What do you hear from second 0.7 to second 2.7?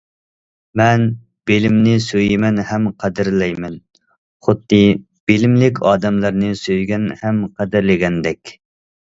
مەن بىلىمنى سۆيىمەن